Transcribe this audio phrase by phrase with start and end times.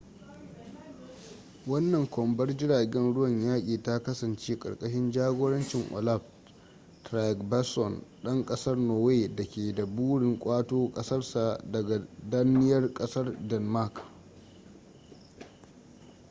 [1.67, 6.21] wannan kwambar jiragen ruwan yaƙi ta kasance karkashin jagorancin olaf
[7.03, 14.01] trygvasson dan kasar norway da ke da burin ƙwato kasarsa daga danniyar kasar denmark